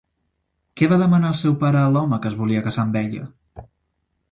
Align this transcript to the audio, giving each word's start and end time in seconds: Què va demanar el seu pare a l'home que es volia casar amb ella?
Què 0.81 0.87
va 0.93 0.97
demanar 1.01 1.29
el 1.33 1.37
seu 1.43 1.53
pare 1.65 1.79
a 1.83 1.93
l'home 1.97 2.21
que 2.25 2.29
es 2.33 2.39
volia 2.41 2.65
casar 2.71 2.87
amb 2.89 3.01
ella? 3.05 3.31